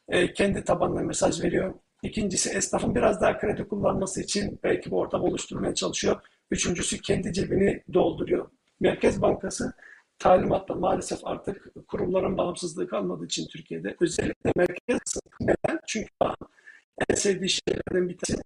E, 0.09 0.32
kendi 0.32 0.64
tabanına 0.64 1.00
mesaj 1.00 1.42
veriyor. 1.42 1.75
İkincisi 2.02 2.50
esnafın 2.50 2.95
biraz 2.95 3.21
daha 3.21 3.38
kredi 3.38 3.69
kullanması 3.69 4.23
için 4.23 4.61
belki 4.62 4.90
bu 4.90 4.99
ortam 4.99 5.23
oluşturmaya 5.23 5.75
çalışıyor. 5.75 6.23
Üçüncüsü 6.50 7.00
kendi 7.00 7.33
cebini 7.33 7.83
dolduruyor. 7.95 8.50
Merkez 8.80 9.23
Bankası 9.23 9.73
talimatla 10.19 10.75
maalesef 10.75 11.19
artık 11.25 11.87
kurumların 11.88 12.38
bağımsızlığı 12.38 12.88
kalmadığı 12.88 13.25
için 13.25 13.49
Türkiye'de 13.49 13.97
özellikle 14.00 14.52
merkez 14.57 15.00
neden? 15.40 15.80
Çünkü 15.87 16.09
en 17.11 17.14
sevdiği 17.14 17.50
şeylerden 17.50 18.09
bir 18.09 18.19
tanesi 18.19 18.42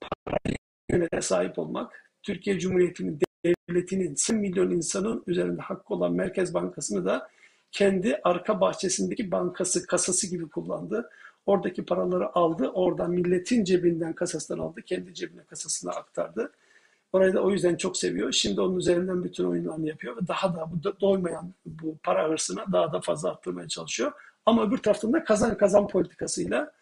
parayı 0.00 0.56
yönete 0.90 1.20
sahip 1.20 1.58
olmak. 1.58 1.92
Türkiye 2.22 2.58
Cumhuriyeti'nin 2.58 3.20
devletinin 3.44 4.10
100 4.10 4.30
milyon 4.30 4.70
insanın 4.70 5.22
üzerinde 5.26 5.62
hakkı 5.62 5.94
olan 5.94 6.12
Merkez 6.12 6.54
Bankası'nı 6.54 7.04
da 7.04 7.28
kendi 7.72 8.20
arka 8.24 8.60
bahçesindeki 8.60 9.30
bankası, 9.30 9.86
kasası 9.86 10.30
gibi 10.30 10.48
kullandı. 10.48 11.10
Oradaki 11.46 11.84
paraları 11.84 12.36
aldı, 12.36 12.68
oradan 12.68 13.10
milletin 13.10 13.64
cebinden 13.64 14.12
kasasından 14.12 14.58
aldı, 14.58 14.82
kendi 14.82 15.14
cebine 15.14 15.44
kasasına 15.44 15.90
aktardı. 15.90 16.50
Orayı 17.12 17.34
da 17.34 17.40
o 17.40 17.50
yüzden 17.50 17.76
çok 17.76 17.96
seviyor. 17.96 18.32
Şimdi 18.32 18.60
onun 18.60 18.76
üzerinden 18.76 19.24
bütün 19.24 19.44
oyunlarını 19.44 19.88
yapıyor 19.88 20.16
ve 20.16 20.28
daha 20.28 20.56
da 20.56 20.70
bu 20.72 21.00
doymayan 21.00 21.54
bu 21.66 21.96
para 22.02 22.28
hırsına 22.28 22.64
daha 22.72 22.92
da 22.92 23.00
fazla 23.00 23.30
arttırmaya 23.30 23.68
çalışıyor. 23.68 24.12
Ama 24.46 24.66
öbür 24.66 24.78
taraftan 24.78 25.12
da 25.12 25.24
kazan 25.24 25.56
kazan 25.56 25.88
politikasıyla 25.88 26.72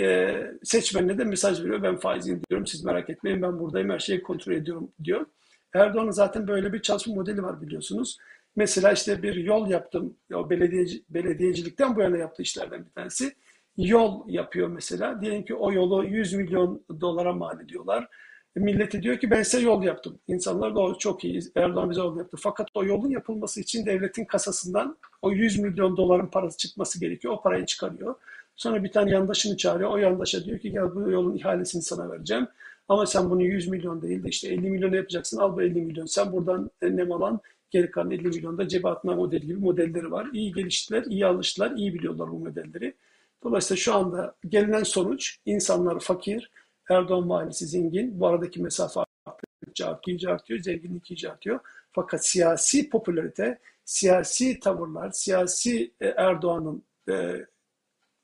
e, 0.00 0.36
seçmenine 0.64 1.18
de 1.18 1.24
mesaj 1.24 1.60
veriyor. 1.60 1.82
Ben 1.82 1.96
faiz 1.96 2.28
indiriyorum, 2.28 2.66
siz 2.66 2.84
merak 2.84 3.10
etmeyin 3.10 3.42
ben 3.42 3.58
buradayım, 3.58 3.90
her 3.90 3.98
şeyi 3.98 4.22
kontrol 4.22 4.52
ediyorum 4.52 4.88
diyor. 5.04 5.26
Erdoğan'ın 5.74 6.10
zaten 6.10 6.48
böyle 6.48 6.72
bir 6.72 6.82
çalışma 6.82 7.14
modeli 7.14 7.42
var 7.42 7.62
biliyorsunuz. 7.62 8.18
Mesela 8.56 8.92
işte 8.92 9.22
bir 9.22 9.34
yol 9.34 9.70
yaptım. 9.70 10.16
O 10.34 10.50
belediyeci, 10.50 11.02
belediyecilikten 11.10 11.96
bu 11.96 12.00
yana 12.00 12.16
yaptığı 12.16 12.42
işlerden 12.42 12.84
bir 12.84 12.90
tanesi. 12.90 13.34
Yol 13.76 14.28
yapıyor 14.28 14.68
mesela. 14.68 15.20
Diyelim 15.20 15.44
ki 15.44 15.54
o 15.54 15.72
yolu 15.72 16.04
100 16.04 16.34
milyon 16.34 16.84
dolara 17.00 17.32
mal 17.32 17.60
ediyorlar. 17.60 18.08
Milleti 18.56 19.02
diyor 19.02 19.18
ki 19.18 19.30
ben 19.30 19.42
size 19.42 19.64
yol 19.64 19.82
yaptım. 19.82 20.18
İnsanlar 20.28 20.74
da 20.74 20.80
o 20.80 20.98
çok 20.98 21.24
iyi. 21.24 21.40
Erdoğan 21.56 21.90
bize 21.90 22.00
yol 22.00 22.18
yaptı. 22.18 22.36
Fakat 22.40 22.68
o 22.74 22.84
yolun 22.84 23.10
yapılması 23.10 23.60
için 23.60 23.86
devletin 23.86 24.24
kasasından 24.24 24.96
o 25.22 25.32
100 25.32 25.58
milyon 25.58 25.96
doların 25.96 26.26
parası 26.26 26.58
çıkması 26.58 27.00
gerekiyor. 27.00 27.34
O 27.34 27.42
parayı 27.42 27.66
çıkarıyor. 27.66 28.14
Sonra 28.56 28.84
bir 28.84 28.92
tane 28.92 29.10
yandaşını 29.10 29.56
çağırıyor. 29.56 29.90
O 29.90 29.96
yandaşa 29.96 30.44
diyor 30.44 30.58
ki 30.58 30.72
gel 30.72 30.94
bu 30.94 31.10
yolun 31.10 31.36
ihalesini 31.36 31.82
sana 31.82 32.10
vereceğim. 32.10 32.46
Ama 32.88 33.06
sen 33.06 33.30
bunu 33.30 33.42
100 33.42 33.68
milyon 33.68 34.02
değil 34.02 34.22
de 34.24 34.28
işte 34.28 34.48
50 34.48 34.70
milyon 34.70 34.92
yapacaksın. 34.92 35.38
Al 35.38 35.56
bu 35.56 35.62
50 35.62 35.82
milyon. 35.82 36.06
Sen 36.06 36.32
buradan 36.32 36.70
nem 36.82 37.12
alan 37.12 37.40
Geri 37.74 37.90
kalan 37.90 38.10
50 38.10 38.28
milyonda 38.28 38.68
cebe 38.68 38.88
atma 38.88 39.14
modeli 39.14 39.46
gibi 39.46 39.60
modelleri 39.60 40.10
var. 40.10 40.26
İyi 40.32 40.52
geliştiler, 40.52 41.04
iyi 41.08 41.26
alıştılar, 41.26 41.70
iyi 41.70 41.94
biliyorlar 41.94 42.30
bu 42.30 42.38
modelleri. 42.38 42.94
Dolayısıyla 43.44 43.80
şu 43.80 43.94
anda 43.94 44.34
gelinen 44.48 44.82
sonuç 44.82 45.38
insanlar 45.46 46.00
fakir, 46.00 46.50
Erdoğan 46.90 47.26
mahallesi 47.26 47.66
zengin. 47.66 48.20
Bu 48.20 48.26
aradaki 48.26 48.62
mesafe 48.62 49.00
arttıkça 49.26 49.98
artıyor, 50.28 50.60
zenginlik 50.60 51.10
iyice 51.10 51.32
artıyor. 51.32 51.60
Fakat 51.92 52.26
siyasi 52.26 52.90
popülarite, 52.90 53.58
siyasi 53.84 54.60
tavırlar, 54.60 55.10
siyasi 55.10 55.92
e, 56.00 56.06
Erdoğan'ın 56.06 56.82
e, 57.08 57.46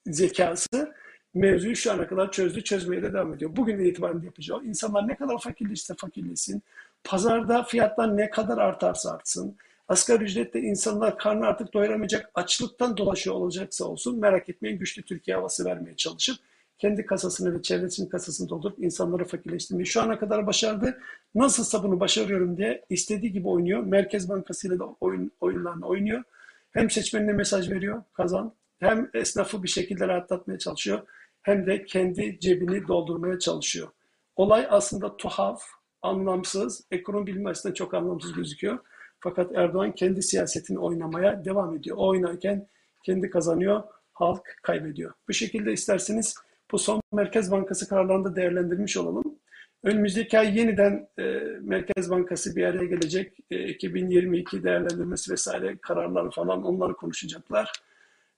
zekası 0.07 0.95
mevzuyu 1.35 1.77
şu 1.77 1.93
ana 1.93 2.07
kadar 2.07 2.33
çözdü, 2.33 2.65
çözmeye 2.65 3.03
de 3.03 3.13
devam 3.13 3.35
ediyor. 3.35 3.57
Bugün 3.57 3.79
itibaren 3.79 4.23
yapacağı 4.23 4.65
İnsanlar 4.65 5.09
ne 5.09 5.17
kadar 5.17 5.39
fakirleşse 5.39 5.95
fakirleşsin, 5.95 6.63
Pazarda 7.05 7.63
fiyatlar 7.63 8.17
ne 8.17 8.31
kadar 8.31 8.59
artarsa 8.59 9.11
artsın, 9.11 9.57
Asgari 9.91 10.25
ücretle 10.25 10.61
insanlar 10.61 11.19
karnı 11.19 11.47
artık 11.47 11.75
doyuramayacak, 11.75 12.31
açlıktan 12.35 12.97
dolaşıyor 12.97 13.37
olacaksa 13.37 13.85
olsun 13.85 14.21
merak 14.21 14.49
etmeyin 14.49 14.79
güçlü 14.79 15.03
Türkiye 15.03 15.37
havası 15.37 15.65
vermeye 15.65 15.97
çalışıp 15.97 16.37
kendi 16.79 17.07
kasasını 17.07 17.59
ve 17.59 17.63
çevresinin 17.63 18.09
kasasını 18.09 18.49
doldurup 18.49 18.79
insanları 18.79 19.25
fakirleştirmeyi 19.25 19.87
şu 19.87 20.03
ana 20.03 20.19
kadar 20.19 20.47
başardı. 20.47 20.99
Nasılsa 21.35 21.83
bunu 21.83 22.01
başarıyorum 22.01 22.57
diye 22.57 22.85
istediği 22.91 23.33
gibi 23.33 23.49
oynuyor. 23.49 23.83
Merkez 23.83 24.29
Bankası 24.29 24.69
ile 24.69 24.79
de 24.79 24.83
oyun, 25.01 25.31
oyunlarını 25.41 25.87
oynuyor. 25.87 26.23
Hem 26.71 26.91
seçmenine 26.91 27.33
mesaj 27.33 27.71
veriyor, 27.71 28.03
kazan. 28.13 28.53
Hem 28.81 29.11
esnafı 29.15 29.63
bir 29.63 29.69
şekilde 29.69 30.09
rahatlatmaya 30.09 30.59
çalışıyor. 30.59 31.01
Hem 31.43 31.67
de 31.67 31.85
kendi 31.85 32.41
cebini 32.41 32.89
doldurmaya 32.89 33.39
çalışıyor. 33.39 33.89
Olay 34.37 34.67
aslında 34.71 35.17
tuhaf, 35.17 35.63
anlamsız, 36.03 36.85
ekonomi 36.91 37.27
bilimi 37.27 37.49
açısından 37.49 37.75
çok 37.75 37.95
anlamsız 37.95 38.33
gözüküyor. 38.33 38.79
Fakat 39.21 39.53
Erdoğan 39.55 39.93
kendi 39.93 40.23
siyasetini 40.23 40.79
oynamaya 40.79 41.45
devam 41.45 41.77
ediyor. 41.77 41.97
O 41.97 42.09
oynarken 42.09 42.67
kendi 43.03 43.31
kazanıyor, 43.31 43.83
halk 44.13 44.57
kaybediyor. 44.63 45.13
Bu 45.29 45.33
şekilde 45.33 45.73
isterseniz 45.73 46.35
bu 46.73 46.79
son 46.79 47.01
Merkez 47.13 47.51
Bankası 47.51 47.89
kararlarını 47.89 48.25
da 48.25 48.37
değerlendirmiş 48.37 48.97
olalım. 48.97 49.25
Önümüzdeki 49.83 50.39
ay 50.39 50.59
yeniden 50.59 51.09
e, 51.19 51.23
Merkez 51.61 52.11
Bankası 52.11 52.57
bir 52.57 52.65
araya 52.65 52.85
gelecek. 52.85 53.39
E, 53.51 53.69
2022 53.69 54.63
değerlendirmesi 54.63 55.33
vesaire 55.33 55.79
kararlar 55.83 56.31
falan 56.31 56.63
onları 56.63 56.95
konuşacaklar. 56.95 57.73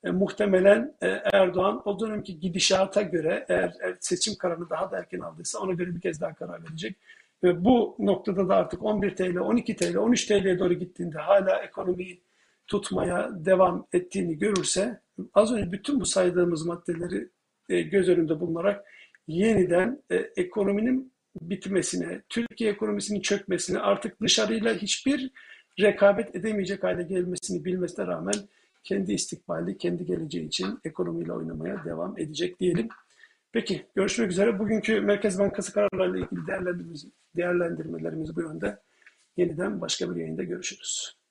E, 0.04 0.10
muhtemelen 0.10 0.94
e, 1.02 1.06
Erdoğan 1.32 1.82
o 1.84 2.00
dönemki 2.00 2.40
gidişata 2.40 3.02
göre 3.02 3.46
eğer, 3.48 3.72
eğer 3.80 3.96
seçim 4.00 4.34
kararını 4.34 4.70
daha 4.70 4.90
da 4.90 4.98
erken 4.98 5.20
aldıysa 5.20 5.58
ona 5.58 5.72
göre 5.72 5.94
bir 5.94 6.00
kez 6.00 6.20
daha 6.20 6.34
karar 6.34 6.64
verecek. 6.64 6.96
Ve 7.44 7.64
bu 7.64 7.96
noktada 7.98 8.48
da 8.48 8.56
artık 8.56 8.82
11 8.82 9.16
TL, 9.16 9.36
12 9.36 9.76
TL, 9.76 9.96
13 9.96 10.26
TL'ye 10.26 10.58
doğru 10.58 10.74
gittiğinde 10.74 11.18
hala 11.18 11.62
ekonomiyi 11.62 12.22
tutmaya 12.66 13.30
devam 13.32 13.86
ettiğini 13.92 14.38
görürse 14.38 15.00
az 15.34 15.52
önce 15.52 15.72
bütün 15.72 16.00
bu 16.00 16.06
saydığımız 16.06 16.66
maddeleri 16.66 17.28
e, 17.68 17.82
göz 17.82 18.08
önünde 18.08 18.40
bulunarak 18.40 18.84
yeniden 19.28 20.02
e, 20.10 20.16
ekonominin 20.16 21.12
bitmesine, 21.40 22.22
Türkiye 22.28 22.70
ekonomisinin 22.70 23.20
çökmesine, 23.20 23.78
artık 23.78 24.20
dışarıyla 24.20 24.74
hiçbir 24.74 25.30
rekabet 25.80 26.36
edemeyecek 26.36 26.82
hale 26.82 27.02
gelmesini 27.02 27.64
bilmesine 27.64 28.06
rağmen 28.06 28.34
kendi 28.84 29.12
istikbali, 29.12 29.78
kendi 29.78 30.04
geleceği 30.04 30.46
için 30.46 30.78
ekonomiyle 30.84 31.32
oynamaya 31.32 31.84
devam 31.84 32.18
edecek 32.18 32.60
diyelim. 32.60 32.88
Peki, 33.52 33.86
görüşmek 33.94 34.30
üzere. 34.30 34.58
Bugünkü 34.58 35.00
Merkez 35.00 35.38
Bankası 35.38 35.72
kararlarıyla 35.72 36.26
ilgili 36.26 36.46
değerlendirmelerimiz, 36.46 37.06
değerlendirmelerimiz 37.36 38.36
bu 38.36 38.40
yönde. 38.40 38.78
Yeniden 39.36 39.80
başka 39.80 40.10
bir 40.10 40.20
yayında 40.20 40.42
görüşürüz. 40.42 41.21